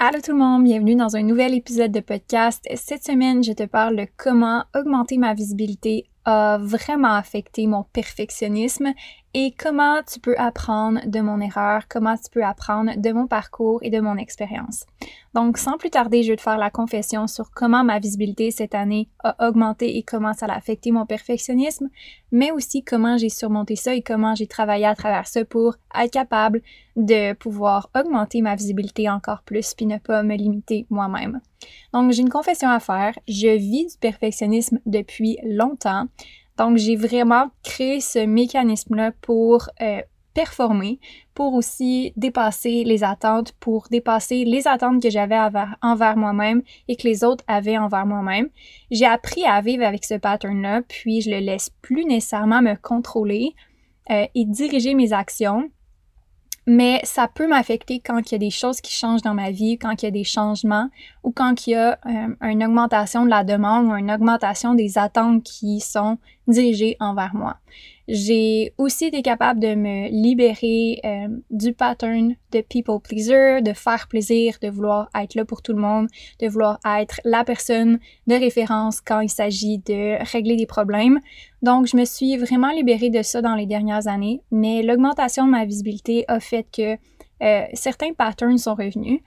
Allô 0.00 0.20
tout 0.20 0.30
le 0.30 0.38
monde, 0.38 0.62
bienvenue 0.62 0.94
dans 0.94 1.16
un 1.16 1.24
nouvel 1.24 1.54
épisode 1.54 1.90
de 1.90 1.98
podcast. 1.98 2.64
Cette 2.76 3.04
semaine, 3.04 3.42
je 3.42 3.50
te 3.50 3.64
parle 3.64 3.96
de 3.96 4.06
comment 4.16 4.62
augmenter 4.72 5.18
ma 5.18 5.34
visibilité 5.34 6.04
a 6.24 6.56
vraiment 6.56 7.14
affecté 7.14 7.66
mon 7.66 7.82
perfectionnisme 7.82 8.92
et 9.34 9.52
comment 9.52 10.00
tu 10.02 10.20
peux 10.20 10.34
apprendre 10.38 11.00
de 11.06 11.20
mon 11.20 11.40
erreur, 11.40 11.82
comment 11.88 12.16
tu 12.16 12.30
peux 12.30 12.44
apprendre 12.44 12.92
de 12.96 13.12
mon 13.12 13.26
parcours 13.26 13.80
et 13.82 13.90
de 13.90 14.00
mon 14.00 14.16
expérience. 14.16 14.84
Donc, 15.34 15.58
sans 15.58 15.76
plus 15.76 15.90
tarder, 15.90 16.22
je 16.22 16.32
vais 16.32 16.36
te 16.36 16.42
faire 16.42 16.56
la 16.56 16.70
confession 16.70 17.26
sur 17.26 17.50
comment 17.50 17.84
ma 17.84 17.98
visibilité 17.98 18.50
cette 18.50 18.74
année 18.74 19.08
a 19.22 19.46
augmenté 19.46 19.98
et 19.98 20.02
comment 20.02 20.32
ça 20.32 20.46
a 20.46 20.56
affecté 20.56 20.90
mon 20.90 21.04
perfectionnisme, 21.04 21.88
mais 22.32 22.50
aussi 22.50 22.82
comment 22.82 23.18
j'ai 23.18 23.28
surmonté 23.28 23.76
ça 23.76 23.94
et 23.94 24.02
comment 24.02 24.34
j'ai 24.34 24.46
travaillé 24.46 24.86
à 24.86 24.94
travers 24.94 25.26
ça 25.26 25.44
pour 25.44 25.76
être 25.94 26.12
capable 26.12 26.62
de 26.96 27.34
pouvoir 27.34 27.90
augmenter 27.94 28.40
ma 28.42 28.56
visibilité 28.56 29.08
encore 29.08 29.42
plus 29.42 29.74
puis 29.74 29.86
ne 29.86 29.98
pas 29.98 30.22
me 30.22 30.34
limiter 30.34 30.86
moi-même. 30.90 31.40
Donc, 31.92 32.12
j'ai 32.12 32.22
une 32.22 32.30
confession 32.30 32.70
à 32.70 32.80
faire. 32.80 33.18
Je 33.28 33.56
vis 33.56 33.86
du 33.86 33.98
perfectionnisme 33.98 34.78
depuis 34.86 35.38
longtemps. 35.44 36.06
Donc, 36.58 36.76
j'ai 36.76 36.96
vraiment 36.96 37.50
créé 37.62 38.00
ce 38.00 38.18
mécanisme-là 38.26 39.12
pour 39.22 39.68
euh, 39.80 40.00
performer, 40.34 41.00
pour 41.34 41.54
aussi 41.54 42.12
dépasser 42.16 42.84
les 42.84 43.02
attentes, 43.02 43.52
pour 43.60 43.88
dépasser 43.90 44.44
les 44.44 44.68
attentes 44.68 45.02
que 45.02 45.10
j'avais 45.10 45.38
envers, 45.82 46.16
moi-même 46.16 46.62
et 46.86 46.96
que 46.96 47.08
les 47.08 47.24
autres 47.24 47.44
avaient 47.48 47.78
envers 47.78 48.06
moi-même. 48.06 48.48
J'ai 48.90 49.06
appris 49.06 49.44
à 49.44 49.60
vivre 49.60 49.84
avec 49.84 50.04
ce 50.04 50.14
pattern-là, 50.14 50.82
puis 50.86 51.22
je 51.22 51.30
le 51.30 51.38
laisse 51.38 51.70
plus 51.82 52.04
nécessairement 52.04 52.62
me 52.62 52.74
contrôler 52.74 53.54
euh, 54.10 54.26
et 54.34 54.44
diriger 54.44 54.94
mes 54.94 55.12
actions 55.12 55.70
mais 56.68 57.00
ça 57.02 57.28
peut 57.28 57.48
m'affecter 57.48 57.98
quand 57.98 58.30
il 58.30 58.32
y 58.32 58.34
a 58.34 58.38
des 58.38 58.50
choses 58.50 58.82
qui 58.82 58.92
changent 58.92 59.22
dans 59.22 59.32
ma 59.32 59.50
vie, 59.50 59.78
quand 59.78 60.02
il 60.02 60.04
y 60.04 60.08
a 60.08 60.10
des 60.10 60.22
changements 60.22 60.90
ou 61.24 61.32
quand 61.32 61.66
il 61.66 61.70
y 61.70 61.74
a 61.74 61.98
euh, 62.04 62.34
une 62.42 62.62
augmentation 62.62 63.24
de 63.24 63.30
la 63.30 63.42
demande 63.42 63.86
ou 63.86 63.96
une 63.96 64.10
augmentation 64.10 64.74
des 64.74 64.98
attentes 64.98 65.42
qui 65.44 65.80
sont 65.80 66.18
dirigées 66.46 66.98
envers 67.00 67.34
moi. 67.34 67.56
J'ai 68.08 68.72
aussi 68.78 69.04
été 69.04 69.20
capable 69.20 69.60
de 69.60 69.74
me 69.74 70.08
libérer 70.08 70.98
euh, 71.04 71.28
du 71.50 71.74
pattern 71.74 72.34
de 72.52 72.62
people 72.62 73.00
pleaser, 73.00 73.60
de 73.60 73.74
faire 73.74 74.08
plaisir, 74.08 74.56
de 74.62 74.70
vouloir 74.70 75.10
être 75.14 75.34
là 75.34 75.44
pour 75.44 75.60
tout 75.60 75.74
le 75.74 75.82
monde, 75.82 76.08
de 76.40 76.48
vouloir 76.48 76.78
être 76.86 77.20
la 77.24 77.44
personne 77.44 77.98
de 78.26 78.34
référence 78.34 79.02
quand 79.02 79.20
il 79.20 79.28
s'agit 79.28 79.76
de 79.76 80.24
régler 80.32 80.56
des 80.56 80.64
problèmes. 80.64 81.20
Donc, 81.60 81.86
je 81.86 81.98
me 81.98 82.06
suis 82.06 82.38
vraiment 82.38 82.70
libérée 82.70 83.10
de 83.10 83.20
ça 83.20 83.42
dans 83.42 83.54
les 83.54 83.66
dernières 83.66 84.08
années, 84.08 84.40
mais 84.50 84.82
l'augmentation 84.82 85.44
de 85.44 85.50
ma 85.50 85.66
visibilité 85.66 86.24
a 86.28 86.40
fait 86.40 86.66
que 86.74 86.96
euh, 87.42 87.66
certains 87.74 88.14
patterns 88.14 88.56
sont 88.56 88.74
revenus. 88.74 89.20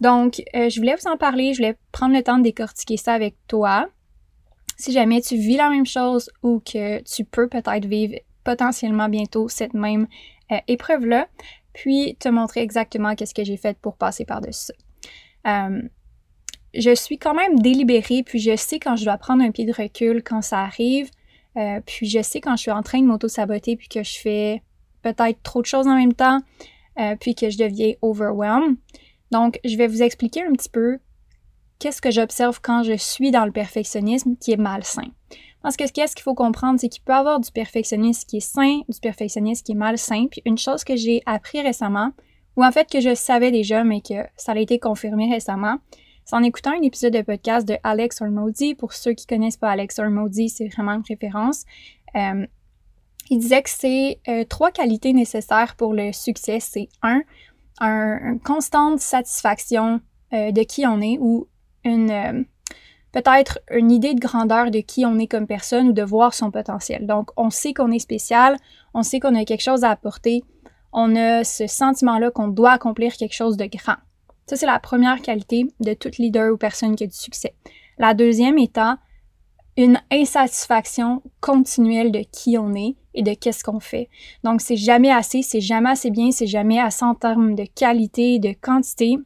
Donc, 0.00 0.42
euh, 0.56 0.70
je 0.70 0.80
voulais 0.80 0.96
vous 0.98 1.10
en 1.10 1.18
parler, 1.18 1.52
je 1.52 1.58
voulais 1.58 1.76
prendre 1.92 2.14
le 2.14 2.22
temps 2.22 2.38
de 2.38 2.44
décortiquer 2.44 2.96
ça 2.96 3.12
avec 3.12 3.34
toi 3.48 3.90
si 4.76 4.92
jamais 4.92 5.20
tu 5.20 5.36
vis 5.36 5.56
la 5.56 5.70
même 5.70 5.86
chose 5.86 6.30
ou 6.42 6.60
que 6.60 7.02
tu 7.02 7.24
peux 7.24 7.48
peut-être 7.48 7.86
vivre 7.86 8.16
potentiellement 8.44 9.08
bientôt 9.08 9.48
cette 9.48 9.74
même 9.74 10.06
euh, 10.52 10.58
épreuve-là, 10.68 11.28
puis 11.72 12.16
te 12.20 12.28
montrer 12.28 12.60
exactement 12.60 13.14
qu'est-ce 13.14 13.34
que 13.34 13.44
j'ai 13.44 13.56
fait 13.56 13.76
pour 13.78 13.96
passer 13.96 14.24
par-dessus. 14.24 14.72
Euh, 15.46 15.82
je 16.74 16.94
suis 16.94 17.18
quand 17.18 17.34
même 17.34 17.58
délibérée, 17.58 18.22
puis 18.22 18.38
je 18.38 18.56
sais 18.56 18.78
quand 18.78 18.96
je 18.96 19.04
dois 19.04 19.16
prendre 19.16 19.42
un 19.42 19.50
pied 19.50 19.64
de 19.64 19.72
recul 19.72 20.22
quand 20.22 20.42
ça 20.42 20.60
arrive, 20.60 21.10
euh, 21.56 21.80
puis 21.86 22.06
je 22.06 22.20
sais 22.20 22.40
quand 22.40 22.56
je 22.56 22.62
suis 22.62 22.70
en 22.70 22.82
train 22.82 23.00
de 23.00 23.06
m'auto-saboter, 23.06 23.76
puis 23.76 23.88
que 23.88 24.02
je 24.02 24.18
fais 24.18 24.62
peut-être 25.02 25.42
trop 25.42 25.62
de 25.62 25.66
choses 25.66 25.86
en 25.86 25.96
même 25.96 26.14
temps, 26.14 26.40
puis 27.20 27.34
que 27.34 27.50
je 27.50 27.58
deviens 27.58 27.92
overwhelmed. 28.02 28.76
Donc, 29.30 29.58
je 29.64 29.76
vais 29.76 29.88
vous 29.88 30.02
expliquer 30.02 30.42
un 30.42 30.52
petit 30.52 30.68
peu 30.68 30.98
qu'est-ce 31.84 32.00
que 32.00 32.10
j'observe 32.10 32.60
quand 32.62 32.82
je 32.82 32.96
suis 32.96 33.30
dans 33.30 33.44
le 33.44 33.52
perfectionnisme 33.52 34.36
qui 34.40 34.52
est 34.52 34.56
malsain? 34.56 35.10
Parce 35.62 35.76
que 35.76 35.84
qu'est-ce 35.86 36.16
qu'il 36.16 36.22
faut 36.22 36.34
comprendre, 36.34 36.80
c'est 36.80 36.88
qu'il 36.88 37.02
peut 37.02 37.12
y 37.12 37.16
avoir 37.16 37.40
du 37.40 37.50
perfectionnisme 37.52 38.26
qui 38.26 38.38
est 38.38 38.40
sain, 38.40 38.80
du 38.88 38.98
perfectionnisme 39.02 39.62
qui 39.62 39.72
est 39.72 39.74
malsain. 39.74 40.26
Puis 40.30 40.40
une 40.46 40.56
chose 40.56 40.82
que 40.82 40.96
j'ai 40.96 41.20
appris 41.26 41.60
récemment, 41.60 42.12
ou 42.56 42.64
en 42.64 42.72
fait 42.72 42.88
que 42.90 43.00
je 43.00 43.14
savais 43.14 43.50
déjà, 43.50 43.84
mais 43.84 44.00
que 44.00 44.14
ça 44.34 44.52
a 44.52 44.56
été 44.56 44.78
confirmé 44.78 45.30
récemment, 45.30 45.76
c'est 46.24 46.34
en 46.34 46.42
écoutant 46.42 46.70
un 46.70 46.80
épisode 46.80 47.12
de 47.12 47.20
podcast 47.20 47.68
de 47.68 47.76
Alex 47.82 48.22
Ormody. 48.22 48.74
Pour 48.74 48.94
ceux 48.94 49.12
qui 49.12 49.26
connaissent 49.26 49.58
pas 49.58 49.68
Alex 49.68 49.98
Ormody, 49.98 50.48
c'est 50.48 50.68
vraiment 50.68 50.92
une 50.92 51.04
référence. 51.06 51.66
Euh, 52.16 52.46
il 53.28 53.40
disait 53.40 53.60
que 53.60 53.68
c'est 53.68 54.20
euh, 54.26 54.44
trois 54.44 54.70
qualités 54.70 55.12
nécessaires 55.12 55.76
pour 55.76 55.92
le 55.92 56.12
succès. 56.12 56.60
C'est 56.60 56.88
un, 57.02 57.20
une 57.78 58.40
constante 58.40 59.00
satisfaction 59.00 60.00
euh, 60.32 60.50
de 60.50 60.62
qui 60.62 60.86
on 60.86 61.02
est 61.02 61.18
ou 61.20 61.46
une 61.84 62.10
euh, 62.10 62.42
peut-être 63.14 63.60
une 63.70 63.92
idée 63.92 64.14
de 64.14 64.20
grandeur 64.20 64.70
de 64.70 64.80
qui 64.80 65.06
on 65.06 65.18
est 65.18 65.28
comme 65.28 65.46
personne 65.46 65.88
ou 65.88 65.92
de 65.92 66.02
voir 66.02 66.34
son 66.34 66.50
potentiel. 66.50 67.06
Donc, 67.06 67.30
on 67.36 67.48
sait 67.50 67.72
qu'on 67.72 67.92
est 67.92 68.00
spécial, 68.00 68.56
on 68.92 69.02
sait 69.02 69.20
qu'on 69.20 69.36
a 69.36 69.44
quelque 69.44 69.62
chose 69.62 69.84
à 69.84 69.90
apporter, 69.90 70.42
on 70.92 71.14
a 71.14 71.44
ce 71.44 71.66
sentiment-là 71.66 72.30
qu'on 72.32 72.48
doit 72.48 72.72
accomplir 72.72 73.14
quelque 73.14 73.34
chose 73.34 73.56
de 73.56 73.66
grand. 73.66 73.96
Ça, 74.46 74.56
c'est 74.56 74.66
la 74.66 74.80
première 74.80 75.22
qualité 75.22 75.66
de 75.80 75.94
tout 75.94 76.10
leader 76.18 76.52
ou 76.52 76.56
personne 76.56 76.96
qui 76.96 77.04
a 77.04 77.06
du 77.06 77.16
succès. 77.16 77.54
La 77.98 78.14
deuxième 78.14 78.58
étant 78.58 78.96
une 79.76 80.00
insatisfaction 80.10 81.22
continuelle 81.40 82.12
de 82.12 82.24
qui 82.30 82.58
on 82.58 82.74
est 82.74 82.96
et 83.14 83.22
de 83.22 83.34
qu'est-ce 83.34 83.64
qu'on 83.64 83.80
fait. 83.80 84.08
Donc, 84.42 84.60
c'est 84.60 84.76
jamais 84.76 85.10
assez, 85.10 85.42
c'est 85.42 85.60
jamais 85.60 85.90
assez 85.90 86.10
bien, 86.10 86.30
c'est 86.30 86.46
jamais 86.46 86.80
assez 86.80 87.04
en 87.04 87.14
termes 87.14 87.54
de 87.54 87.64
qualité, 87.64 88.38
de 88.38 88.54
quantité, 88.60 89.16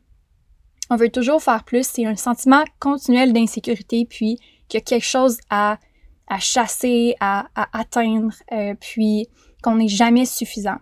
on 0.91 0.97
veut 0.97 1.11
toujours 1.11 1.43
faire 1.43 1.65
plus. 1.65 1.87
C'est 1.87 2.07
un 2.07 2.17
sentiment 2.17 2.65
continuel 2.81 3.33
d'insécurité, 3.33 4.07
puis 4.09 4.39
qu'il 4.69 4.79
y 4.79 4.83
a 4.83 4.85
quelque 4.85 5.05
chose 5.05 5.39
à, 5.51 5.79
à 6.27 6.39
chasser, 6.39 7.15
à, 7.21 7.47
atteindre, 7.73 8.33
euh, 8.53 8.75
puis 8.81 9.29
qu'on 9.63 9.77
n'est 9.77 9.89
jamais 9.89 10.25
suffisant. 10.25 10.79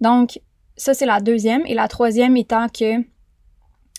Donc, 0.00 0.40
ça, 0.76 0.94
c'est 0.94 1.06
la 1.06 1.20
deuxième. 1.20 1.62
Et 1.66 1.74
la 1.74 1.88
troisième 1.88 2.36
étant 2.36 2.68
que 2.68 3.02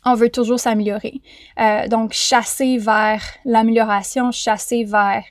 on 0.08 0.14
veut 0.14 0.30
toujours 0.30 0.60
s'améliorer. 0.60 1.22
Euh, 1.60 1.88
donc, 1.88 2.14
chasser 2.14 2.78
vers 2.78 3.24
l'amélioration, 3.44 4.32
chasser 4.32 4.84
vers 4.84 5.24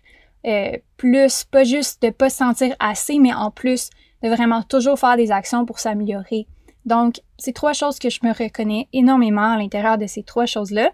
euh, 0.46 0.76
plus, 0.96 1.44
pas 1.44 1.62
juste 1.62 2.02
de 2.02 2.10
pas 2.10 2.28
se 2.28 2.38
sentir 2.38 2.74
assez, 2.80 3.18
mais 3.20 3.32
en 3.32 3.52
plus 3.52 3.90
de 4.22 4.28
vraiment 4.28 4.62
toujours 4.62 4.98
faire 4.98 5.16
des 5.16 5.30
actions 5.30 5.64
pour 5.64 5.78
s'améliorer. 5.78 6.48
Donc, 6.84 7.20
c'est 7.38 7.54
trois 7.54 7.72
choses 7.72 7.98
que 7.98 8.10
je 8.10 8.20
me 8.22 8.32
reconnais 8.32 8.88
énormément 8.92 9.52
à 9.52 9.56
l'intérieur 9.56 9.96
de 9.96 10.06
ces 10.06 10.22
trois 10.22 10.46
choses-là. 10.46 10.90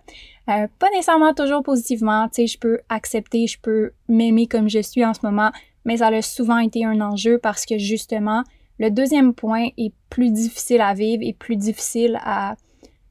Euh, 0.49 0.67
pas 0.79 0.89
nécessairement 0.91 1.35
toujours 1.35 1.63
positivement, 1.63 2.29
tu 2.29 2.43
sais, 2.43 2.47
je 2.47 2.59
peux 2.59 2.81
accepter, 2.89 3.47
je 3.47 3.59
peux 3.61 3.93
m'aimer 4.09 4.47
comme 4.47 4.69
je 4.69 4.81
suis 4.81 5.05
en 5.05 5.15
ce 5.15 5.21
moment, 5.23 5.51
mais 5.85 5.99
ça 5.99 6.09
a 6.09 6.23
souvent 6.23 6.59
été 6.59 6.85
un 6.85 7.01
enjeu 7.01 7.39
parce 7.39 7.67
que 7.67 7.79
justement, 7.79 8.43
le 8.79 8.91
deuxième 8.91 9.35
point 9.35 9.69
est 9.77 9.93
plus 10.09 10.31
difficile 10.31 10.81
à 10.81 10.95
vivre 10.95 11.23
et 11.25 11.33
plus 11.33 11.57
difficile 11.57 12.19
à 12.25 12.55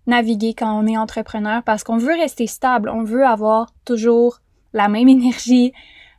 naviguer 0.07 0.53
quand 0.53 0.79
on 0.79 0.87
est 0.87 0.97
entrepreneur 0.97 1.63
parce 1.63 1.83
qu'on 1.83 1.97
veut 1.97 2.15
rester 2.15 2.47
stable, 2.47 2.89
on 2.89 3.03
veut 3.03 3.25
avoir 3.25 3.71
toujours 3.85 4.39
la 4.73 4.87
même 4.87 5.07
énergie, 5.17 5.71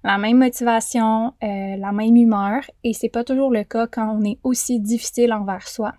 la 0.05 0.19
même 0.19 0.39
motivation, 0.39 1.35
euh, 1.43 1.77
la 1.77 1.93
même 1.93 2.17
humeur 2.17 2.62
et 2.85 2.93
c'est 2.93 3.09
pas 3.09 3.25
toujours 3.25 3.51
le 3.51 3.65
cas 3.65 3.87
quand 3.87 4.17
on 4.17 4.25
est 4.25 4.39
aussi 4.45 4.81
difficile 4.81 5.33
envers 5.33 5.67
soi. 5.67 5.95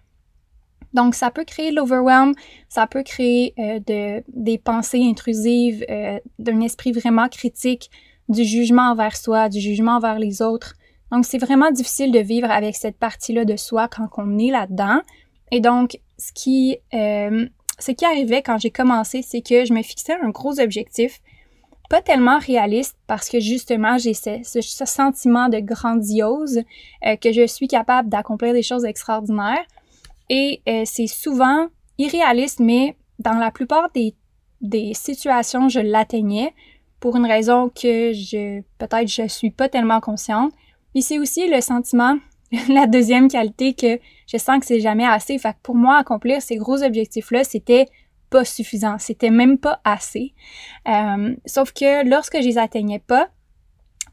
Donc, 0.94 1.16
ça 1.16 1.32
peut 1.32 1.46
créer 1.46 1.72
l'overwhelm, 1.72 2.34
ça 2.68 2.88
peut 2.88 3.04
créer 3.04 3.54
euh, 3.60 3.80
de, 3.80 4.24
des 4.28 4.58
pensées 4.58 5.02
intrusives, 5.04 5.86
euh, 5.90 6.20
d'un 6.40 6.60
esprit 6.62 6.92
vraiment 6.92 7.30
critique, 7.30 7.90
du 8.30 8.44
jugement 8.44 8.92
envers 8.92 9.16
soi, 9.16 9.50
du 9.50 9.60
jugement 9.60 9.98
envers 9.98 10.20
les 10.20 10.42
autres. 10.42 10.74
Donc, 11.12 11.26
c'est 11.26 11.38
vraiment 11.38 11.72
difficile 11.72 12.12
de 12.12 12.20
vivre 12.20 12.50
avec 12.50 12.76
cette 12.76 12.98
partie-là 12.98 13.46
de 13.46 13.56
soi 13.56 13.88
quand 13.88 14.08
on 14.18 14.38
est 14.38 14.52
là-dedans. 14.52 15.02
Et 15.52 15.60
donc, 15.60 16.00
ce 16.18 16.32
qui, 16.34 16.78
euh, 16.94 17.48
ce 17.80 17.92
qui 17.92 18.06
arrivait 18.06 18.42
quand 18.42 18.58
j'ai 18.58 18.72
commencé, 18.72 19.22
c'est 19.22 19.42
que 19.42 19.66
je 19.66 19.74
me 19.74 19.82
fixais 19.82 20.16
un 20.22 20.30
gros 20.30 20.60
objectif, 20.60 21.22
pas 21.90 22.02
tellement 22.02 22.40
réaliste 22.40 22.96
parce 23.08 23.30
que 23.30 23.42
justement, 23.42 23.98
j'ai 23.98 24.14
ce, 24.14 24.40
ce, 24.44 24.86
sentiment 24.86 25.50
de 25.50 25.60
grandiose, 25.60 26.62
que 27.20 27.34
je 27.34 27.46
suis 27.46 27.68
capable 27.68 28.08
d'accomplir 28.08 28.54
des 28.54 28.62
choses 28.62 28.86
extraordinaires 28.86 29.66
et 30.32 30.62
euh, 30.68 30.84
c'est 30.86 31.08
souvent 31.08 31.68
irréaliste, 31.98 32.62
mais 32.62 32.96
dans 33.20 33.34
la 33.34 33.52
plupart 33.52 33.92
des, 33.92 34.16
des 34.62 34.94
situations, 34.94 35.68
je 35.68 35.82
l'atteignais 35.82 36.54
pour 37.02 37.18
une 37.18 37.26
raison 37.26 37.68
que 37.68 38.14
je 38.14 38.62
peut-être 38.78 39.10
je 39.10 39.28
suis 39.28 39.52
pas 39.52 39.68
tellement 39.68 40.00
consciente. 40.00 40.54
Et 40.96 41.02
c'est 41.02 41.20
aussi 41.20 41.50
le 41.50 41.60
sentiment, 41.60 42.18
la 42.70 42.88
deuxième 42.88 43.28
qualité 43.28 43.74
que 43.74 44.00
je 44.26 44.38
sens 44.38 44.62
que 44.62 44.66
c'est 44.66 44.80
jamais 44.80 45.06
assez. 45.06 45.38
Fait 45.38 45.52
que 45.52 45.60
pour 45.64 45.76
moi, 45.76 45.98
accomplir 45.98 46.42
ces 46.42 46.56
gros 46.56 46.82
objectifs-là, 46.82 47.44
c'était 47.44 47.88
pas 48.30 48.46
suffisant. 48.46 48.98
C'était 49.00 49.32
même 49.32 49.58
pas 49.58 49.82
assez. 49.84 50.34
Euh, 50.88 51.36
sauf 51.46 51.74
que 51.74 52.08
lorsque 52.08 52.38
je 52.38 52.48
les 52.48 52.58
atteignais 52.58 53.00
pas, 53.00 53.28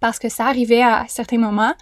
parce 0.00 0.18
que 0.18 0.28
ça 0.28 0.46
arrivait 0.46 0.82
à 0.82 1.04
certains 1.06 1.38
moments, 1.38 1.74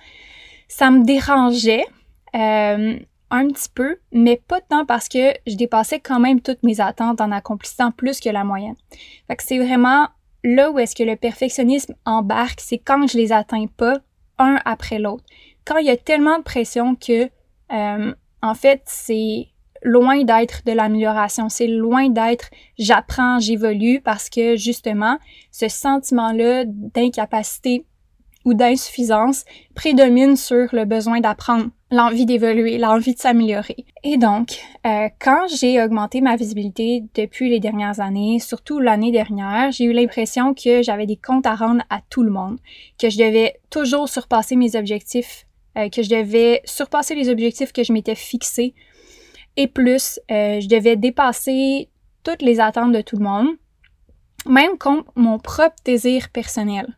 ça 0.68 0.90
me 0.90 1.04
dérangeait. 1.04 1.86
Euh, 2.34 2.98
un 3.30 3.48
petit 3.48 3.68
peu, 3.74 3.98
mais 4.12 4.40
pas 4.48 4.60
tant 4.60 4.84
parce 4.84 5.08
que 5.08 5.34
je 5.46 5.56
dépassais 5.56 6.00
quand 6.00 6.20
même 6.20 6.40
toutes 6.40 6.62
mes 6.62 6.80
attentes 6.80 7.20
en 7.20 7.32
accomplissant 7.32 7.90
plus 7.90 8.20
que 8.20 8.28
la 8.28 8.44
moyenne. 8.44 8.76
C'est 9.38 9.58
vraiment 9.58 10.08
là 10.44 10.70
où 10.70 10.78
est-ce 10.78 10.94
que 10.94 11.02
le 11.02 11.16
perfectionnisme 11.16 11.94
embarque, 12.04 12.60
c'est 12.60 12.78
quand 12.78 13.06
je 13.06 13.18
les 13.18 13.32
atteins 13.32 13.66
pas 13.66 13.98
un 14.38 14.58
après 14.64 14.98
l'autre. 14.98 15.24
Quand 15.64 15.78
il 15.78 15.86
y 15.86 15.90
a 15.90 15.96
tellement 15.96 16.38
de 16.38 16.44
pression 16.44 16.94
que, 16.94 17.28
euh, 17.72 18.14
en 18.42 18.54
fait, 18.54 18.82
c'est 18.84 19.48
loin 19.82 20.22
d'être 20.22 20.62
de 20.64 20.72
l'amélioration, 20.72 21.48
c'est 21.48 21.66
loin 21.66 22.08
d'être 22.08 22.50
j'apprends, 22.78 23.38
j'évolue 23.40 24.00
parce 24.00 24.30
que 24.30 24.56
justement, 24.56 25.18
ce 25.50 25.68
sentiment-là 25.68 26.64
d'incapacité 26.66 27.84
ou 28.46 28.54
d'insuffisance 28.54 29.44
prédomine 29.74 30.36
sur 30.36 30.68
le 30.72 30.84
besoin 30.84 31.20
d'apprendre, 31.20 31.66
l'envie 31.90 32.26
d'évoluer, 32.26 32.78
l'envie 32.78 33.14
de 33.14 33.18
s'améliorer. 33.18 33.84
Et 34.04 34.16
donc, 34.16 34.60
euh, 34.86 35.08
quand 35.20 35.46
j'ai 35.48 35.82
augmenté 35.82 36.20
ma 36.20 36.36
visibilité 36.36 37.02
depuis 37.16 37.50
les 37.50 37.58
dernières 37.58 37.98
années, 37.98 38.38
surtout 38.38 38.78
l'année 38.78 39.10
dernière, 39.10 39.72
j'ai 39.72 39.84
eu 39.84 39.92
l'impression 39.92 40.54
que 40.54 40.80
j'avais 40.80 41.06
des 41.06 41.16
comptes 41.16 41.44
à 41.44 41.56
rendre 41.56 41.82
à 41.90 42.00
tout 42.08 42.22
le 42.22 42.30
monde, 42.30 42.58
que 43.00 43.10
je 43.10 43.18
devais 43.18 43.56
toujours 43.68 44.08
surpasser 44.08 44.54
mes 44.54 44.76
objectifs, 44.76 45.44
euh, 45.76 45.88
que 45.88 46.02
je 46.02 46.08
devais 46.08 46.62
surpasser 46.64 47.16
les 47.16 47.28
objectifs 47.28 47.72
que 47.72 47.82
je 47.82 47.92
m'étais 47.92 48.14
fixés, 48.14 48.74
et 49.56 49.66
plus, 49.66 50.20
euh, 50.30 50.60
je 50.60 50.68
devais 50.68 50.94
dépasser 50.94 51.88
toutes 52.22 52.42
les 52.42 52.60
attentes 52.60 52.92
de 52.92 53.00
tout 53.00 53.16
le 53.16 53.24
monde, 53.24 53.48
même 54.46 54.78
contre 54.78 55.10
mon 55.16 55.40
propre 55.40 55.76
désir 55.84 56.28
personnel. 56.28 56.96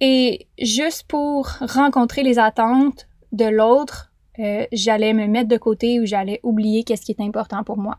Et 0.00 0.46
juste 0.58 1.04
pour 1.08 1.48
rencontrer 1.60 2.22
les 2.22 2.38
attentes 2.38 3.08
de 3.32 3.46
l'autre, 3.46 4.12
euh, 4.38 4.66
j'allais 4.72 5.12
me 5.12 5.26
mettre 5.26 5.48
de 5.48 5.56
côté 5.56 6.00
ou 6.00 6.06
j'allais 6.06 6.40
oublier 6.42 6.84
qu'est-ce 6.84 7.02
qui 7.02 7.12
est 7.12 7.20
important 7.20 7.64
pour 7.64 7.76
moi. 7.76 7.96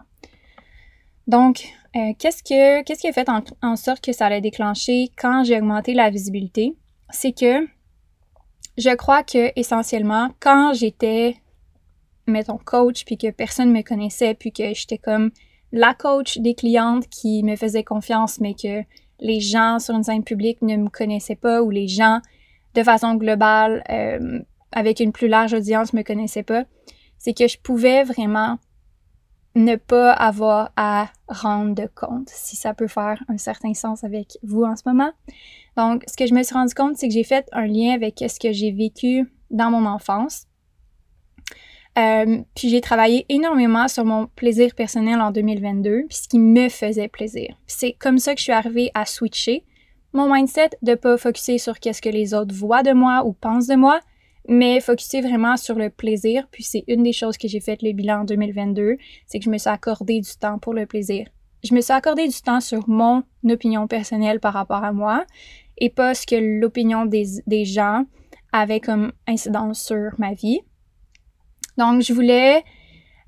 Donc, 1.27 1.67
euh, 1.95 2.13
qu'est-ce, 2.17 2.41
que, 2.41 2.83
qui 2.83 3.07
a 3.07 3.13
fait 3.13 3.27
en, 3.61 3.75
sorte 3.75 4.03
que 4.03 4.13
ça 4.13 4.27
allait 4.27 4.41
déclencher 4.41 5.11
quand 5.17 5.43
j'ai 5.43 5.57
augmenté 5.57 5.93
la 5.93 6.09
visibilité? 6.09 6.75
C'est 7.11 7.33
que 7.33 7.67
je 8.77 8.95
crois 8.95 9.23
que 9.23 9.51
essentiellement, 9.59 10.29
quand 10.39 10.73
j'étais, 10.73 11.35
mettons, 12.25 12.57
coach, 12.57 13.03
puis 13.05 13.17
que 13.17 13.29
personne 13.29 13.71
me 13.71 13.81
connaissait, 13.81 14.33
puis 14.33 14.51
que 14.51 14.73
j'étais 14.73 14.97
comme 14.97 15.31
la 15.71 15.93
coach 15.93 16.37
des 16.37 16.55
clientes 16.55 17.07
qui 17.09 17.43
me 17.43 17.55
faisait 17.55 17.83
confiance, 17.83 18.39
mais 18.39 18.53
que 18.53 18.83
les 19.19 19.39
gens 19.39 19.79
sur 19.79 19.95
une 19.95 20.03
scène 20.03 20.23
publique 20.23 20.61
ne 20.61 20.75
me 20.77 20.89
connaissaient 20.89 21.35
pas 21.35 21.61
ou 21.61 21.69
les 21.69 21.87
gens 21.87 22.19
de 22.75 22.83
façon 22.83 23.15
globale 23.15 23.83
euh, 23.89 24.39
avec 24.71 24.99
une 24.99 25.11
plus 25.11 25.27
large 25.27 25.53
audience 25.53 25.93
me 25.93 26.03
connaissaient 26.03 26.43
pas, 26.43 26.65
c'est 27.17 27.33
que 27.33 27.47
je 27.47 27.57
pouvais 27.57 28.03
vraiment 28.03 28.57
ne 29.55 29.75
pas 29.75 30.13
avoir 30.13 30.71
à 30.75 31.09
rendre 31.27 31.87
compte, 31.95 32.29
si 32.29 32.55
ça 32.55 32.73
peut 32.73 32.87
faire 32.87 33.21
un 33.27 33.37
certain 33.37 33.73
sens 33.73 34.03
avec 34.03 34.37
vous 34.43 34.63
en 34.63 34.75
ce 34.75 34.83
moment. 34.85 35.11
Donc, 35.75 36.03
ce 36.07 36.15
que 36.15 36.27
je 36.27 36.33
me 36.33 36.43
suis 36.43 36.53
rendu 36.53 36.73
compte, 36.73 36.97
c'est 36.97 37.07
que 37.07 37.13
j'ai 37.13 37.23
fait 37.23 37.47
un 37.51 37.65
lien 37.65 37.93
avec 37.93 38.19
ce 38.19 38.39
que 38.39 38.51
j'ai 38.51 38.71
vécu 38.71 39.31
dans 39.49 39.71
mon 39.71 39.85
enfance. 39.85 40.45
Euh, 41.99 42.37
puis 42.55 42.69
j'ai 42.69 42.81
travaillé 42.81 43.25
énormément 43.29 43.87
sur 43.87 44.05
mon 44.05 44.27
plaisir 44.27 44.73
personnel 44.73 45.19
en 45.19 45.31
2022, 45.31 46.05
puis 46.07 46.17
ce 46.17 46.27
qui 46.29 46.39
me 46.39 46.69
faisait 46.69 47.09
plaisir. 47.09 47.55
C'est 47.67 47.91
comme 47.93 48.19
ça 48.19 48.33
que 48.33 48.39
je 48.39 48.43
suis 48.43 48.53
arrivée 48.53 48.89
à 48.93 49.05
switcher 49.05 49.65
mon 50.13 50.33
mindset 50.33 50.71
de 50.81 50.95
pas 50.95 51.17
focuser 51.17 51.57
sur 51.57 51.79
qu'est-ce 51.79 52.01
que 52.01 52.09
les 52.09 52.33
autres 52.33 52.55
voient 52.55 52.83
de 52.83 52.93
moi 52.93 53.23
ou 53.25 53.33
pensent 53.33 53.67
de 53.67 53.75
moi, 53.75 53.99
mais 54.47 54.79
focuser 54.79 55.21
vraiment 55.21 55.57
sur 55.57 55.75
le 55.75 55.89
plaisir. 55.89 56.47
Puis 56.51 56.63
c'est 56.63 56.83
une 56.87 57.03
des 57.03 57.13
choses 57.13 57.37
que 57.37 57.47
j'ai 57.47 57.59
fait 57.59 57.81
le 57.81 57.91
bilan 57.91 58.21
en 58.21 58.23
2022, 58.23 58.97
c'est 59.27 59.39
que 59.39 59.45
je 59.45 59.49
me 59.49 59.57
suis 59.57 59.69
accordé 59.69 60.21
du 60.21 60.31
temps 60.39 60.57
pour 60.57 60.73
le 60.73 60.85
plaisir. 60.85 61.27
Je 61.63 61.75
me 61.75 61.81
suis 61.81 61.93
accordé 61.93 62.27
du 62.27 62.41
temps 62.41 62.61
sur 62.61 62.87
mon 62.87 63.23
opinion 63.47 63.87
personnelle 63.87 64.39
par 64.39 64.53
rapport 64.53 64.83
à 64.83 64.93
moi 64.93 65.25
et 65.77 65.89
pas 65.89 66.13
ce 66.15 66.25
que 66.25 66.35
l'opinion 66.35 67.05
des, 67.05 67.25
des 67.47 67.65
gens 67.65 68.05
avait 68.51 68.79
comme 68.79 69.11
incidence 69.27 69.83
sur 69.83 70.11
ma 70.17 70.33
vie. 70.33 70.61
Donc, 71.79 72.01
je 72.01 72.11
voulais 72.11 72.61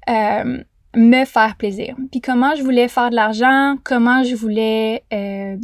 euh, 0.09 0.61
me 0.93 1.25
faire 1.25 1.55
plaisir. 1.55 1.95
Puis 2.11 2.19
comment 2.19 2.53
je 2.53 2.63
voulais 2.63 2.89
faire 2.89 3.09
de 3.09 3.15
l'argent, 3.15 3.77
comment 3.83 4.23
je 4.23 4.35
voulais... 4.35 5.03
Euh, 5.13 5.55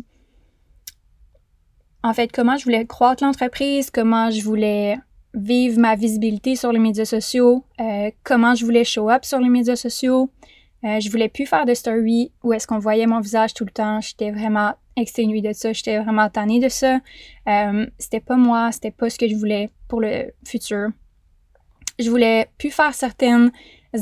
en 2.01 2.13
fait, 2.13 2.31
comment 2.31 2.55
je 2.55 2.63
voulais 2.63 2.85
croître 2.85 3.25
l'entreprise, 3.25 3.91
comment 3.91 4.31
je 4.31 4.41
voulais 4.41 4.97
vivre 5.33 5.79
ma 5.79 5.95
visibilité 5.95 6.55
sur 6.55 6.71
les 6.71 6.79
médias 6.79 7.03
sociaux, 7.03 7.65
euh, 7.81 8.09
comment 8.23 8.55
je 8.55 8.63
voulais 8.63 8.85
show 8.85 9.09
up 9.09 9.25
sur 9.25 9.39
les 9.39 9.49
médias 9.49 9.75
sociaux. 9.75 10.31
je 10.83 11.09
voulais 11.09 11.27
plus 11.27 11.45
faire 11.45 11.65
de 11.65 11.73
story 11.73 12.31
où 12.43 12.53
est-ce 12.53 12.65
qu'on 12.65 12.79
voyait 12.79 13.07
mon 13.07 13.19
visage 13.19 13.53
tout 13.53 13.65
le 13.65 13.71
temps. 13.71 13.99
J'étais 13.99 14.31
vraiment 14.31 14.75
exténuée 14.95 15.41
de 15.41 15.51
ça. 15.51 15.73
J'étais 15.73 15.99
vraiment 15.99 16.29
tannée 16.29 16.61
de 16.61 16.69
ça. 16.69 17.01
c'était 17.99 18.21
pas 18.21 18.37
moi, 18.37 18.71
c'était 18.71 18.91
pas 18.91 19.09
ce 19.09 19.17
que 19.17 19.27
je 19.27 19.35
voulais 19.35 19.69
pour 19.89 19.99
le 19.99 20.31
futur. 20.45 20.91
Je 21.99 22.09
voulais 22.09 22.47
plus 22.57 22.71
faire 22.71 22.93
certaines 22.93 23.51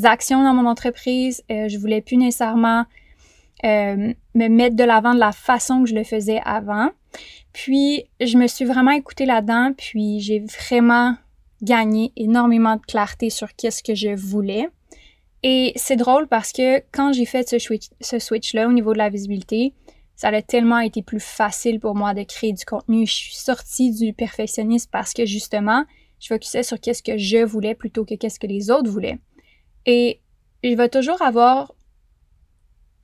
actions 0.04 0.44
dans 0.44 0.54
mon 0.54 0.70
entreprise. 0.70 1.44
Euh, 1.52 1.68
je 1.70 1.78
voulais 1.78 2.02
plus 2.02 2.18
nécessairement 2.18 2.86
euh, 3.64 4.14
me 4.34 4.48
mettre 4.48 4.76
de 4.76 4.84
l'avant 4.84 5.14
de 5.14 5.20
la 5.20 5.32
façon 5.32 5.84
que 5.84 5.90
je 5.90 5.96
le 5.96 6.04
faisais 6.04 6.42
avant. 6.44 6.90
Puis, 7.54 8.04
je 8.20 8.38
me 8.38 8.48
suis 8.48 8.66
vraiment 8.66 8.92
écoutée 8.92 9.26
là-dedans, 9.26 9.72
puis 9.78 10.20
j'ai 10.20 10.40
vraiment 10.40 11.16
gagné 11.62 12.12
énormément 12.18 12.76
de 12.76 12.82
clarté 12.82 13.30
sur 13.30 13.56
qu'est-ce 13.56 13.82
que 13.82 13.96
je 13.96 14.14
voulais. 14.14 14.68
Et 15.42 15.72
c'est 15.76 15.96
drôle 15.96 16.28
parce 16.28 16.52
que 16.52 16.80
quand 16.92 17.14
j'ai 17.14 17.26
fait 17.26 17.48
ce, 17.48 17.60
switch, 17.60 17.86
ce 18.02 18.20
switch-là 18.20 18.68
au 18.68 18.74
niveau 18.74 18.94
de 18.94 18.98
la 18.98 19.10
visibilité, 19.10 19.74
ça 20.16 20.30
a 20.30 20.42
tellement 20.42 20.80
été 20.80 21.02
plus 21.02 21.20
facile 21.20 21.80
pour 21.80 21.96
moi 21.96 22.14
de 22.14 22.24
créer 22.24 22.52
du 22.52 22.66
contenu. 22.66 23.06
Je 23.06 23.14
suis 23.14 23.36
sortie 23.36 23.92
du 23.92 24.12
perfectionnisme 24.14 24.90
parce 24.92 25.14
que 25.14 25.26
justement, 25.26 25.86
je 26.20 26.28
focusais 26.28 26.64
sur 26.64 26.80
qu'est-ce 26.80 27.04
que 27.04 27.18
je 27.18 27.44
voulais 27.44 27.76
plutôt 27.76 28.06
que 28.06 28.16
qu'est-ce 28.16 28.40
que 28.40 28.48
les 28.48 28.72
autres 28.72 28.90
voulaient. 28.90 29.20
Et 29.86 30.22
je 30.64 30.74
vais 30.74 30.90
toujours 30.90 31.22
avoir 31.22 31.74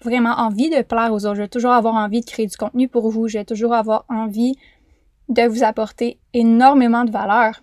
vraiment 0.03 0.34
envie 0.38 0.70
de 0.70 0.82
plaire 0.82 1.13
aux 1.13 1.25
autres. 1.25 1.36
Je 1.36 1.41
vais 1.41 1.48
toujours 1.48 1.72
avoir 1.72 1.96
envie 1.96 2.22
de 2.22 2.25
créer 2.25 2.48
du 2.48 2.58
contenu 2.58 2.88
pour 2.88 3.10
vous. 3.10 3.27
Je 3.27 3.38
vais 3.38 3.46
toujours 3.46 3.74
avoir 3.74 4.06
envie 4.10 4.56
de 5.30 5.44
vous 5.44 5.63
apporter 5.63 6.20
énormément 6.34 7.06
de 7.06 7.12
valeur 7.12 7.62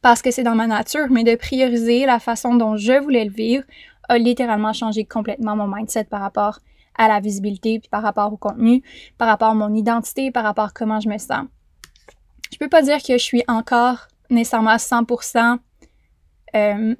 parce 0.00 0.20
que 0.20 0.32
c'est 0.32 0.42
dans 0.42 0.56
ma 0.56 0.66
nature, 0.66 1.06
mais 1.10 1.22
de 1.22 1.36
prioriser 1.36 2.06
la 2.06 2.18
façon 2.18 2.54
dont 2.56 2.76
je 2.76 3.00
voulais 3.00 3.24
le 3.24 3.30
vivre 3.30 3.64
a 4.08 4.18
littéralement 4.18 4.72
changé 4.72 5.04
complètement 5.04 5.54
mon 5.54 5.68
mindset 5.68 6.04
par 6.04 6.20
rapport 6.20 6.58
à 6.96 7.08
la 7.08 7.20
visibilité, 7.20 7.78
puis 7.78 7.88
par 7.88 8.02
rapport 8.02 8.32
au 8.32 8.36
contenu, 8.36 8.82
par 9.16 9.28
rapport 9.28 9.50
à 9.50 9.54
mon 9.54 9.72
identité, 9.74 10.30
par 10.30 10.42
rapport 10.42 10.66
à 10.66 10.70
comment 10.74 11.00
je 11.00 11.08
me 11.08 11.18
sens. 11.18 11.46
Je 12.52 12.58
peux 12.58 12.68
pas 12.68 12.82
dire 12.82 12.98
que 12.98 13.12
je 13.12 13.22
suis 13.22 13.44
encore 13.48 14.08
nécessairement 14.32 14.76
100% 14.76 15.58
euh, 16.54 16.94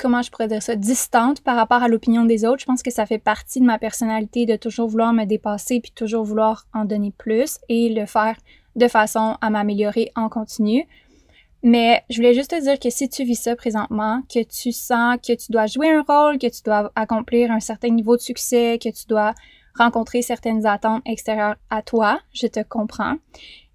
comment 0.00 0.22
je 0.22 0.30
pourrais 0.30 0.48
dire 0.48 0.62
ça, 0.62 0.76
distante 0.76 1.40
par 1.42 1.56
rapport 1.56 1.82
à 1.82 1.88
l'opinion 1.88 2.24
des 2.24 2.44
autres. 2.44 2.60
Je 2.60 2.66
pense 2.66 2.82
que 2.82 2.90
ça 2.90 3.06
fait 3.06 3.18
partie 3.18 3.60
de 3.60 3.64
ma 3.64 3.78
personnalité 3.78 4.46
de 4.46 4.56
toujours 4.56 4.88
vouloir 4.88 5.12
me 5.12 5.24
dépasser 5.24 5.80
puis 5.80 5.92
toujours 5.92 6.24
vouloir 6.24 6.66
en 6.74 6.84
donner 6.84 7.12
plus 7.16 7.58
et 7.68 7.88
le 7.88 8.06
faire 8.06 8.36
de 8.74 8.88
façon 8.88 9.36
à 9.40 9.50
m'améliorer 9.50 10.10
en 10.14 10.28
continu. 10.28 10.86
Mais 11.62 12.04
je 12.10 12.16
voulais 12.16 12.34
juste 12.34 12.50
te 12.50 12.60
dire 12.60 12.78
que 12.78 12.90
si 12.90 13.08
tu 13.08 13.24
vis 13.24 13.36
ça 13.36 13.56
présentement, 13.56 14.22
que 14.32 14.42
tu 14.44 14.70
sens 14.72 15.16
que 15.26 15.34
tu 15.34 15.50
dois 15.50 15.66
jouer 15.66 15.90
un 15.90 16.02
rôle, 16.02 16.38
que 16.38 16.46
tu 16.46 16.62
dois 16.62 16.92
accomplir 16.94 17.50
un 17.50 17.60
certain 17.60 17.88
niveau 17.88 18.16
de 18.16 18.20
succès, 18.20 18.78
que 18.80 18.90
tu 18.90 19.06
dois 19.08 19.34
rencontrer 19.74 20.22
certaines 20.22 20.66
attentes 20.66 21.02
extérieures 21.06 21.56
à 21.70 21.82
toi, 21.82 22.20
je 22.32 22.46
te 22.46 22.60
comprends. 22.62 23.16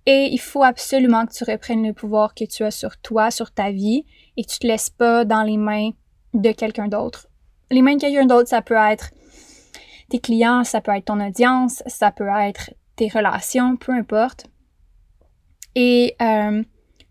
Et 0.05 0.29
il 0.31 0.39
faut 0.39 0.63
absolument 0.63 1.25
que 1.25 1.34
tu 1.34 1.43
reprennes 1.43 1.86
le 1.86 1.93
pouvoir 1.93 2.34
que 2.34 2.46
tu 2.46 2.63
as 2.63 2.72
sur 2.72 2.98
toi, 2.98 3.29
sur 3.31 3.51
ta 3.51 3.72
vie, 3.72 4.05
et 4.38 4.43
que 4.43 4.50
tu 4.50 4.60
te 4.60 4.67
laisses 4.67 4.89
pas 4.89 5.25
dans 5.25 5.43
les 5.43 5.58
mains 5.58 5.91
de 6.34 6.51
quelqu'un 6.51 6.88
d'autre. 6.88 7.27
Les 7.70 7.81
mains 7.81 7.96
de 7.96 8.01
quelqu'un 8.01 8.25
d'autre, 8.25 8.50
ça 8.50 8.62
peut 8.62 8.75
être 8.75 9.12
tes 10.10 10.20
clients, 10.20 10.63
ça 10.63 10.81
peut 10.81 10.91
être 10.91 11.05
ton 11.05 11.20
audience, 11.20 11.84
ça 11.86 12.12
peut 12.12 12.27
être 12.27 12.72
tes 12.96 13.08
relations, 13.08 13.77
peu 13.77 13.93
importe. 13.93 14.46
Et 15.75 16.15
euh, 16.22 16.63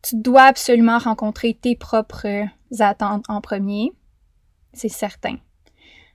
tu 0.03 0.17
dois 0.17 0.43
absolument 0.43 0.99
rencontrer 0.99 1.55
tes 1.55 1.77
propres 1.77 2.47
attentes 2.79 3.25
en 3.29 3.41
premier, 3.41 3.93
c'est 4.73 4.89
certain. 4.89 5.37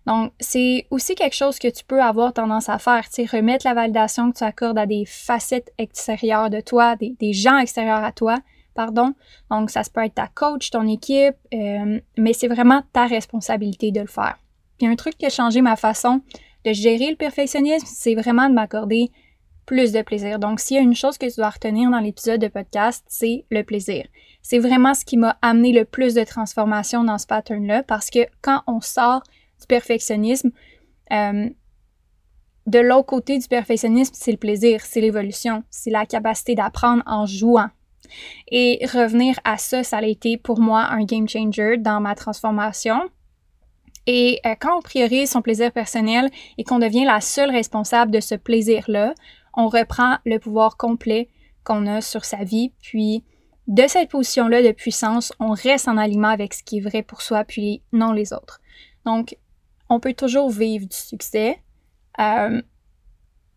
Donc, 0.05 0.33
c'est 0.39 0.85
aussi 0.91 1.15
quelque 1.15 1.35
chose 1.35 1.57
que 1.57 1.67
tu 1.67 1.83
peux 1.83 2.01
avoir 2.01 2.33
tendance 2.33 2.69
à 2.69 2.77
faire, 2.77 3.09
tu 3.09 3.23
remettre 3.23 3.65
la 3.65 3.73
validation 3.73 4.31
que 4.31 4.37
tu 4.37 4.43
accordes 4.43 4.77
à 4.77 4.85
des 4.85 5.03
facettes 5.05 5.73
extérieures 5.77 6.49
de 6.49 6.61
toi, 6.61 6.95
des, 6.95 7.33
gens 7.33 7.57
extérieurs 7.57 8.03
à 8.03 8.11
toi, 8.11 8.37
pardon. 8.75 9.13
Donc, 9.49 9.71
ça 9.71 9.81
peut 9.91 10.03
être 10.03 10.15
ta 10.15 10.27
coach, 10.27 10.69
ton 10.69 10.87
équipe, 10.87 11.35
euh, 11.53 11.99
mais 12.17 12.33
c'est 12.33 12.47
vraiment 12.47 12.83
ta 12.93 13.07
responsabilité 13.07 13.91
de 13.91 14.01
le 14.01 14.07
faire. 14.07 14.37
Puis 14.77 14.87
un 14.87 14.95
truc 14.95 15.17
qui 15.17 15.25
a 15.25 15.29
changé 15.29 15.61
ma 15.61 15.75
façon 15.75 16.21
de 16.65 16.73
gérer 16.73 17.09
le 17.09 17.15
perfectionnisme, 17.15 17.87
c'est 17.89 18.15
vraiment 18.15 18.49
de 18.49 18.53
m'accorder 18.53 19.11
plus 19.65 19.91
de 19.91 20.01
plaisir. 20.03 20.37
Donc, 20.37 20.59
s'il 20.59 20.77
y 20.77 20.79
a 20.79 20.83
une 20.83 20.95
chose 20.95 21.17
que 21.17 21.25
tu 21.25 21.37
dois 21.37 21.49
retenir 21.49 21.89
dans 21.89 21.99
l'épisode 21.99 22.39
de 22.39 22.47
podcast, 22.47 23.03
c'est 23.07 23.45
le 23.49 23.63
plaisir. 23.63 24.05
C'est 24.43 24.59
vraiment 24.59 24.93
ce 24.93 25.05
qui 25.05 25.17
m'a 25.17 25.37
amené 25.41 25.71
le 25.71 25.85
plus 25.85 26.13
de 26.13 26.23
transformation 26.23 27.03
dans 27.03 27.17
ce 27.17 27.25
pattern-là 27.25 27.81
parce 27.81 28.11
que 28.11 28.19
quand 28.41 28.61
on 28.67 28.81
sort 28.81 29.23
du 29.65 29.67
perfectionnisme, 29.67 30.51
euh, 31.11 31.49
de 32.67 32.79
l'autre 32.79 33.07
côté 33.07 33.37
du 33.37 33.47
perfectionnisme, 33.47 34.13
c'est 34.15 34.31
le 34.31 34.37
plaisir, 34.37 34.81
c'est 34.81 35.01
l'évolution, 35.01 35.63
c'est 35.69 35.91
la 35.91 36.05
capacité 36.05 36.55
d'apprendre 36.55 37.03
en 37.05 37.25
jouant. 37.25 37.69
Et 38.51 38.79
revenir 38.93 39.39
à 39.43 39.57
ça, 39.57 39.83
ça 39.83 39.97
a 39.97 40.03
été 40.03 40.37
pour 40.37 40.59
moi 40.59 40.87
un 40.91 41.03
game 41.03 41.27
changer 41.27 41.77
dans 41.77 41.99
ma 41.99 42.15
transformation. 42.15 42.99
Et 44.07 44.39
euh, 44.45 44.53
quand 44.59 44.77
on 44.77 44.81
priorise 44.81 45.31
son 45.31 45.41
plaisir 45.41 45.71
personnel 45.71 46.29
et 46.57 46.63
qu'on 46.63 46.79
devient 46.79 47.05
la 47.05 47.21
seule 47.21 47.49
responsable 47.49 48.11
de 48.11 48.19
ce 48.19 48.35
plaisir-là, 48.35 49.15
on 49.55 49.67
reprend 49.67 50.17
le 50.25 50.37
pouvoir 50.37 50.77
complet 50.77 51.29
qu'on 51.63 51.87
a 51.87 52.01
sur 52.01 52.25
sa 52.25 52.43
vie, 52.43 52.71
puis 52.81 53.23
de 53.67 53.87
cette 53.87 54.09
position-là 54.09 54.61
de 54.61 54.71
puissance, 54.71 55.33
on 55.39 55.51
reste 55.51 55.87
en 55.87 55.97
aliment 55.97 56.27
avec 56.27 56.53
ce 56.53 56.61
qui 56.61 56.77
est 56.77 56.81
vrai 56.81 57.01
pour 57.01 57.23
soi, 57.23 57.43
puis 57.43 57.81
non 57.91 58.11
les 58.11 58.31
autres. 58.31 58.61
Donc, 59.05 59.37
on 59.89 59.99
peut 59.99 60.13
toujours 60.13 60.49
vivre 60.49 60.87
du 60.87 60.95
succès 60.95 61.59
euh, 62.19 62.61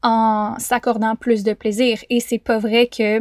en 0.03 0.59
s'accordant 0.59 1.17
plus 1.17 1.43
de 1.43 1.53
plaisir. 1.53 1.99
Et 2.11 2.21
c'est 2.21 2.39
pas 2.39 2.59
vrai 2.59 2.87
que 2.87 3.21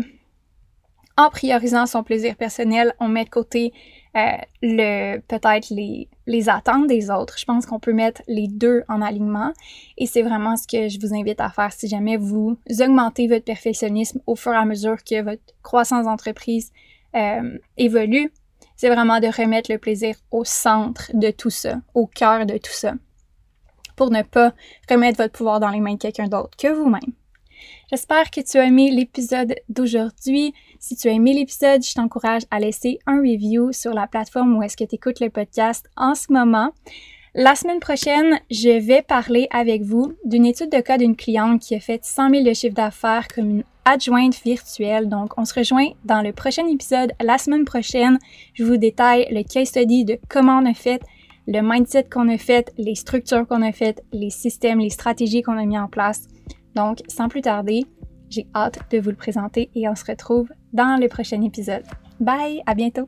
en 1.19 1.29
priorisant 1.31 1.87
son 1.87 2.03
plaisir 2.03 2.35
personnel, 2.35 2.93
on 2.99 3.07
met 3.07 3.25
de 3.25 3.29
côté 3.29 3.73
euh, 4.15 4.37
le 4.61 5.17
peut-être 5.19 5.69
les, 5.71 6.07
les 6.27 6.49
attentes 6.49 6.87
des 6.87 7.09
autres. 7.09 7.39
Je 7.39 7.45
pense 7.45 7.65
qu'on 7.65 7.79
peut 7.79 7.93
mettre 7.93 8.21
les 8.27 8.47
deux 8.47 8.83
en 8.87 9.01
alignement 9.01 9.51
et 9.97 10.05
c'est 10.05 10.21
vraiment 10.21 10.55
ce 10.55 10.67
que 10.67 10.89
je 10.89 10.99
vous 10.99 11.15
invite 11.15 11.41
à 11.41 11.49
faire 11.49 11.71
si 11.71 11.87
jamais 11.87 12.17
vous 12.17 12.59
augmentez 12.79 13.27
votre 13.27 13.45
perfectionnisme 13.45 14.21
au 14.27 14.35
fur 14.35 14.53
et 14.53 14.57
à 14.57 14.65
mesure 14.65 15.03
que 15.03 15.23
votre 15.23 15.41
croissance 15.63 16.05
d'entreprise 16.05 16.71
euh, 17.15 17.57
évolue. 17.77 18.31
C'est 18.77 18.89
vraiment 18.89 19.19
de 19.19 19.27
remettre 19.27 19.71
le 19.71 19.79
plaisir 19.79 20.15
au 20.29 20.45
centre 20.45 21.11
de 21.13 21.31
tout 21.31 21.49
ça, 21.49 21.81
au 21.95 22.05
cœur 22.05 22.45
de 22.45 22.57
tout 22.57 22.71
ça, 22.71 22.93
pour 23.95 24.11
ne 24.11 24.21
pas 24.21 24.53
remettre 24.89 25.17
votre 25.17 25.33
pouvoir 25.33 25.59
dans 25.59 25.69
les 25.69 25.79
mains 25.79 25.95
de 25.95 25.99
quelqu'un 25.99 26.27
d'autre 26.27 26.55
que 26.57 26.67
vous-même. 26.67 27.13
J'espère 27.89 28.29
que 28.29 28.41
tu 28.41 28.57
as 28.57 28.65
aimé 28.65 28.91
l'épisode 28.91 29.55
d'aujourd'hui. 29.67 30.53
Si 30.79 30.95
tu 30.95 31.07
as 31.07 31.13
aimé 31.13 31.33
l'épisode, 31.33 31.83
je 31.83 31.93
t'encourage 31.93 32.43
à 32.51 32.59
laisser 32.59 32.99
un 33.07 33.17
review 33.17 33.71
sur 33.71 33.93
la 33.93 34.05
plateforme 34.05 34.55
où 34.55 34.61
est-ce 34.61 34.77
que 34.77 34.83
tu 34.83 34.95
écoutes 34.95 35.21
le 35.21 35.31
podcast 35.31 35.89
en 35.97 36.13
ce 36.13 36.31
moment. 36.31 36.71
La 37.33 37.55
semaine 37.55 37.79
prochaine, 37.79 38.39
je 38.51 38.79
vais 38.79 39.01
parler 39.01 39.47
avec 39.51 39.81
vous 39.83 40.13
d'une 40.23 40.45
étude 40.45 40.71
de 40.71 40.81
cas 40.81 40.97
d'une 40.97 41.15
cliente 41.15 41.61
qui 41.61 41.75
a 41.75 41.79
fait 41.79 42.03
100 42.03 42.29
000 42.29 42.43
de 42.43 42.53
chiffre 42.53 42.75
d'affaires 42.75 43.27
comme 43.27 43.49
une 43.49 43.63
adjointe 43.87 44.43
virtuelle. 44.43 45.07
Donc, 45.07 45.37
on 45.37 45.45
se 45.45 45.57
rejoint 45.57 45.89
dans 46.03 46.21
le 46.21 46.33
prochain 46.33 46.67
épisode 46.67 47.13
la 47.21 47.37
semaine 47.37 47.65
prochaine. 47.65 48.19
Je 48.53 48.63
vous 48.63 48.77
détaille 48.77 49.27
le 49.31 49.43
case 49.43 49.69
study 49.69 50.03
de 50.03 50.19
comment 50.27 50.59
on 50.59 50.65
a 50.65 50.73
fait, 50.73 51.01
le 51.47 51.61
mindset 51.61 52.03
qu'on 52.03 52.27
a 52.29 52.37
fait, 52.37 52.71
les 52.77 52.95
structures 52.95 53.47
qu'on 53.47 53.61
a 53.61 53.71
faites, 53.71 54.03
les 54.11 54.29
systèmes, 54.29 54.79
les 54.79 54.89
stratégies 54.89 55.41
qu'on 55.41 55.57
a 55.57 55.65
mis 55.65 55.79
en 55.79 55.87
place. 55.87 56.27
Donc, 56.75 56.99
sans 57.07 57.29
plus 57.29 57.41
tarder, 57.41 57.85
j'ai 58.29 58.45
hâte 58.53 58.79
de 58.91 58.99
vous 58.99 59.09
le 59.09 59.15
présenter 59.15 59.69
et 59.73 59.87
on 59.87 59.95
se 59.95 60.05
retrouve 60.05 60.49
dans 60.73 60.99
le 60.99 61.07
prochain 61.07 61.41
épisode. 61.41 61.83
Bye, 62.19 62.61
à 62.65 62.75
bientôt! 62.75 63.07